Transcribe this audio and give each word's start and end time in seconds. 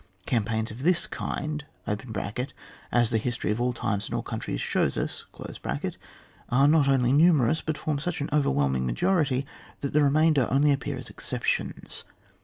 Campaigns 0.25 0.71
of 0.71 0.81
this 0.81 1.05
kind 1.05 1.63
(as 1.85 3.11
the 3.11 3.19
history 3.19 3.51
of 3.51 3.61
all 3.61 3.71
times 3.71 4.07
and 4.07 4.15
all 4.15 4.23
countries 4.23 4.59
shows 4.59 4.97
us) 4.97 5.25
are 6.49 6.67
not 6.67 6.87
only 6.87 7.13
numerous, 7.13 7.61
but 7.61 7.77
form 7.77 7.99
such 7.99 8.19
an 8.19 8.27
overwhelming 8.33 8.87
majority, 8.87 9.45
that 9.81 9.93
the 9.93 10.01
remainder 10.01 10.47
only 10.49 10.71
appear 10.71 10.97
as 10.97 11.11
exceptions. 11.11 12.03